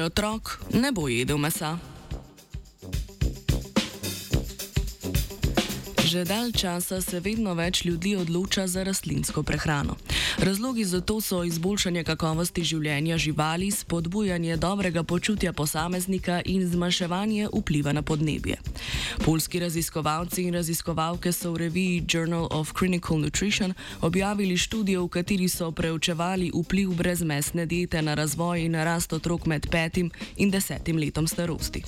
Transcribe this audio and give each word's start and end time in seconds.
otrok 0.00 0.60
ne 0.72 0.92
bo 0.92 1.08
jedel 1.08 1.38
mesa. 1.38 1.78
Že 6.12 6.28
dalj 6.28 6.52
časa 6.52 7.00
se 7.00 7.24
vedno 7.24 7.54
več 7.56 7.86
ljudi 7.88 8.12
odloča 8.20 8.66
za 8.68 8.82
rastlinsko 8.84 9.40
prehrano. 9.42 9.96
Razlogi 10.38 10.84
za 10.84 11.00
to 11.00 11.20
so 11.24 11.38
izboljšanje 11.40 12.04
kakovosti 12.04 12.60
življenja 12.60 13.16
živali, 13.16 13.70
spodbujanje 13.72 14.58
dobrega 14.60 15.06
počutja 15.08 15.54
posameznika 15.56 16.42
in 16.44 16.68
zmanjševanje 16.68 17.48
vpliva 17.48 17.96
na 17.96 18.02
podnebje. 18.04 18.60
Polski 19.24 19.64
raziskovalci 19.64 20.44
in 20.44 20.52
raziskovalke 20.60 21.32
so 21.32 21.54
v 21.56 21.64
reviji 21.64 22.04
Journal 22.04 22.44
of 22.52 22.76
Clinical 22.76 23.16
Nutrition 23.16 23.72
objavili 24.04 24.60
študijo, 24.60 25.08
v 25.08 25.16
kateri 25.16 25.48
so 25.48 25.72
preučevali 25.72 26.52
vpliv 26.52 26.92
brezmesne 26.92 27.64
diete 27.64 28.04
na 28.04 28.12
razvoj 28.20 28.68
in 28.68 28.76
rast 28.76 29.16
otrok 29.16 29.48
med 29.48 29.64
petim 29.72 30.12
in 30.36 30.52
desetim 30.52 31.00
letom 31.00 31.24
starosti. 31.24 31.80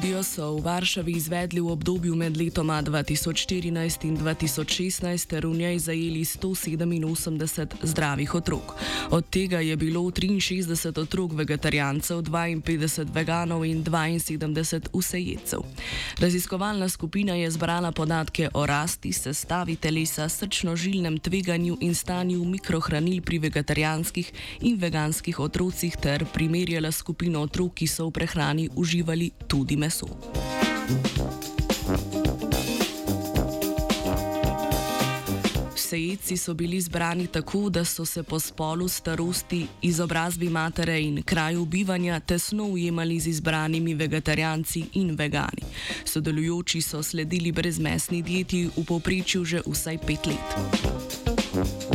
studi 0.00 0.09
Študijo 0.20 0.36
so 0.36 0.56
v 0.56 0.64
Varšavi 0.64 1.12
izvedli 1.12 1.60
v 1.60 1.72
obdobju 1.72 2.14
med 2.14 2.36
letoma 2.36 2.82
2014 2.82 4.04
in 4.04 4.18
2016 4.18 5.26
ter 5.26 5.46
v 5.46 5.56
njej 5.56 5.78
zajeli 5.78 6.24
187 6.24 7.66
zdravih 7.82 8.34
otrok. 8.34 8.76
Od 9.10 9.24
tega 9.30 9.60
je 9.60 9.76
bilo 9.76 10.00
63 10.00 11.00
otrok 11.00 11.32
vegetarijancev, 11.32 12.20
52 12.20 13.08
veganov 13.14 13.64
in 13.64 13.84
72 13.84 14.92
vsejedcev. 14.92 15.60
Raziskovalna 16.18 16.88
skupina 16.88 17.34
je 17.34 17.50
zbrala 17.50 17.92
podatke 17.92 18.48
o 18.54 18.66
rasti, 18.66 19.12
sestavi 19.12 19.76
telesa, 19.76 20.28
srčno-žilnem 20.28 21.18
tveganju 21.18 21.78
in 21.80 21.94
stanju 21.94 22.44
mikrohranil 22.44 23.22
pri 23.22 23.38
vegetarijanskih 23.38 24.32
in 24.60 24.76
veganskih 24.76 25.40
otrocih 25.40 25.96
ter 25.96 26.24
primerjala 26.34 26.92
skupino 26.92 27.40
otrok, 27.40 27.74
ki 27.74 27.86
so 27.86 28.08
v 28.08 28.20
prehrani 28.20 28.68
uživali 28.76 29.30
tudi 29.48 29.76
meso. 29.76 30.09
Sejci 35.90 36.36
so 36.36 36.54
bili 36.54 36.80
zbrani 36.80 37.26
tako, 37.26 37.70
da 37.70 37.84
so 37.84 38.06
se 38.06 38.22
po 38.22 38.40
spolu, 38.40 38.88
starosti, 38.88 39.66
izobrazbi 39.82 40.48
matere 40.48 41.00
in 41.02 41.22
kraju 41.22 41.64
bivanja 41.64 42.20
tesno 42.20 42.64
ujemali 42.64 43.20
z 43.20 43.26
izbranimi 43.26 43.94
vegetarijanci 43.94 44.84
in 44.92 45.16
vegani. 45.16 45.62
Sodelujoči 46.04 46.80
so 46.80 47.02
sledili 47.02 47.52
brezmesni 47.52 48.22
dieti 48.22 48.70
v 48.76 48.84
povprečju 48.84 49.44
že 49.44 49.62
vsaj 49.66 49.98
pet 50.06 50.26
let. 50.26 51.89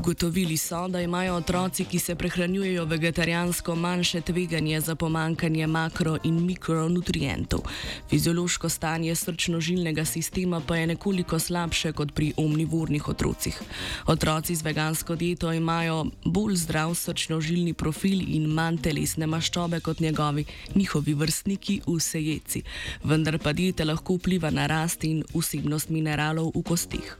Ugotovili 0.00 0.56
so, 0.56 0.88
da 0.88 1.00
imajo 1.00 1.34
otroci, 1.34 1.84
ki 1.84 1.98
se 1.98 2.14
prehranjujejo 2.14 2.84
vegetarijansko, 2.84 3.74
manjše 3.76 4.20
tveganje 4.20 4.80
za 4.80 4.94
pomankanje 4.94 5.66
makro- 5.66 6.18
in 6.24 6.46
mikronutrientov. 6.46 7.60
Fiziološko 8.08 8.68
stanje 8.68 9.14
srčno-žilnega 9.14 10.04
sistema 10.04 10.62
pa 10.66 10.76
je 10.76 10.86
nekoliko 10.86 11.38
slabše 11.38 11.92
kot 11.92 12.14
pri 12.14 12.32
omnivornih 12.36 13.08
otrocih. 13.08 13.60
Otroci 14.06 14.54
z 14.54 14.62
vegansko 14.62 15.16
dieto 15.16 15.52
imajo 15.52 16.06
bolj 16.24 16.56
zdrav 16.56 16.94
srčno-žilni 16.94 17.72
profil 17.72 18.24
in 18.28 18.46
manj 18.46 18.80
telesne 18.80 19.26
maščobe 19.26 19.80
kot 19.80 20.00
njegovi 20.00 20.44
njihovi 20.74 21.14
vrstniki 21.14 21.80
v 21.86 22.00
sejeci, 22.00 22.62
vendar 23.04 23.38
pa 23.38 23.52
dieta 23.52 23.84
lahko 23.84 24.16
vpliva 24.16 24.50
na 24.50 24.66
rast 24.66 25.04
in 25.04 25.24
vsebnost 25.34 25.90
mineralov 25.90 26.52
v 26.54 26.62
kostih. 26.62 27.16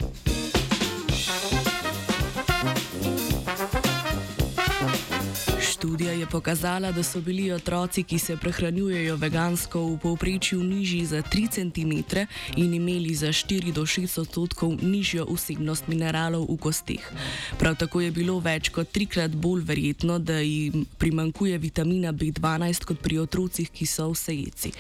Študija 1.21 1.60
je 6.21 6.27
pokazala, 6.27 6.93
da 6.93 7.03
so 7.03 7.21
bili 7.21 7.53
otroci, 7.53 8.03
ki 8.03 8.19
se 8.19 8.37
prehranjujejo 8.37 9.17
vegansko, 9.17 9.81
v 9.87 9.99
povprečju 9.99 10.63
nižji 10.63 11.07
za 11.07 11.23
3 11.23 11.49
cm 11.51 11.93
in 12.57 12.75
imeli 12.75 13.15
za 13.15 13.29
4 13.29 13.73
do 13.73 13.83
6 13.87 14.21
odstotkov 14.21 14.77
nižjo 14.83 15.25
vsebnost 15.25 15.89
mineralov 15.89 16.45
v 16.49 16.57
kostih. 16.57 17.13
Prav 17.59 17.77
tako 17.77 18.01
je 18.01 18.11
bilo 18.11 18.41
več 18.41 18.69
kot 18.69 18.93
trikrat 18.93 19.31
bolj 19.31 19.65
verjetno, 19.65 20.19
da 20.19 20.41
jim 20.45 20.85
primankuje 20.99 21.59
vitamina 21.59 22.13
B12 22.13 22.85
kot 22.85 23.01
pri 23.01 23.19
otrocih, 23.19 23.71
ki 23.71 23.87
so 23.87 24.11
vsejeci. 24.13 24.73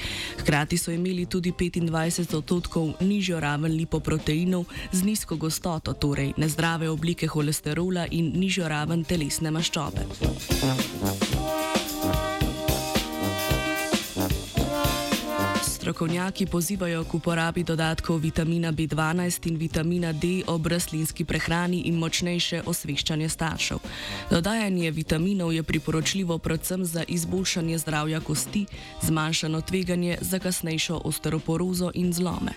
Hkrati 0.42 0.76
so 0.78 0.92
imeli 0.92 1.26
tudi 1.26 1.52
25 1.52 2.36
odstotkov 2.36 3.00
nižjo 3.00 3.40
raven 3.40 3.72
lipoproteinov 3.72 4.64
z 4.92 5.02
nizko 5.02 5.36
gostoto, 5.36 5.92
torej 5.92 6.34
nezdrave 6.36 6.90
oblike 6.90 7.26
holesterola 7.26 8.06
in 8.10 8.32
nižjo 8.36 8.68
raven 8.68 9.04
telesne 9.04 9.50
maščobe. 9.50 10.04
Strokovnjaki 15.80 16.46
pozivajo 16.46 17.04
k 17.04 17.14
uporabi 17.14 17.64
dodatkov 17.64 18.20
vitamina 18.20 18.72
B12 18.72 19.48
in 19.48 19.56
vitamina 19.56 20.12
D 20.12 20.44
ob 20.46 20.66
rastlinski 20.66 21.24
prehrani 21.24 21.88
in 21.88 21.96
močnejše 21.96 22.60
osveščanje 22.68 23.28
staršev. 23.28 23.78
Dodajanje 24.30 24.90
vitaminov 24.90 25.52
je 25.56 25.62
priporočljivo 25.62 26.38
predvsem 26.38 26.84
za 26.84 27.04
izboljšanje 27.08 27.78
zdravja 27.78 28.20
kosti, 28.20 28.66
zmanjšano 29.02 29.60
tveganje 29.60 30.18
za 30.20 30.38
kasnejšo 30.38 31.00
osteoporozo 31.04 31.90
in 31.94 32.12
zlome. 32.12 32.52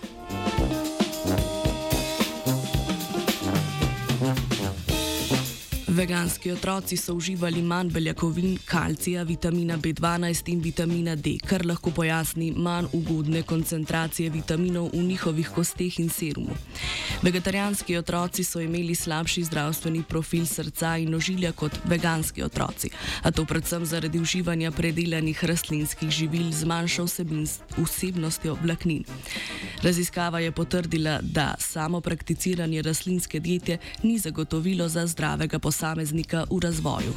Veganski 5.94 6.50
otroci 6.52 6.96
so 6.96 7.14
uživali 7.14 7.62
manj 7.62 7.90
beljakovin, 7.90 8.58
kalcija, 8.64 9.22
vitamina 9.22 9.76
B12 9.78 10.48
in 10.52 10.60
vitamina 10.60 11.14
D, 11.16 11.36
kar 11.46 11.66
lahko 11.66 11.90
pojasni 11.90 12.50
manj 12.56 12.88
ugodne 12.92 13.42
koncentracije 13.42 14.30
vitaminov 14.30 14.88
v 14.92 15.02
njihovih 15.02 15.48
kosteh 15.54 16.00
in 16.00 16.08
serumu. 16.10 16.56
Vegetarijanski 17.22 17.96
otroci 17.96 18.44
so 18.44 18.60
imeli 18.60 18.94
slabši 18.94 19.44
zdravstveni 19.44 20.02
profil 20.08 20.46
srca 20.46 20.96
in 20.96 21.14
ožilja 21.14 21.52
kot 21.52 21.78
veganski 21.84 22.42
otroci, 22.42 22.90
a 23.22 23.30
to 23.30 23.44
predvsem 23.44 23.86
zaradi 23.86 24.18
uživanja 24.18 24.70
predelanih 24.70 25.44
rastlinskih 25.44 26.10
živil 26.10 26.50
z 26.52 26.64
manjšo 26.64 27.06
vsebnostjo 27.76 28.58
vlaknin. 28.62 29.04
Raziskava 29.82 30.40
je 30.40 30.52
potrdila, 30.52 31.18
da 31.22 31.54
samo 31.58 32.00
prakticiranje 32.00 32.82
rastlinske 32.82 33.40
diete 33.40 33.78
ni 34.02 34.18
zagotovilo 34.18 34.88
za 34.88 35.06
zdravega 35.06 35.58
posameznika 35.58 36.44
v 36.50 36.60
razvoju. 36.60 37.14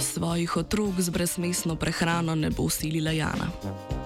Svojih 0.00 0.56
otrok 0.56 1.00
z 1.00 1.10
brezmesno 1.10 1.76
prehrano 1.76 2.34
ne 2.34 2.50
bo 2.50 2.62
usilila 2.62 3.10
Jana. 3.10 4.01